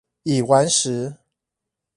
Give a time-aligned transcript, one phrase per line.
[0.23, 1.15] 已完食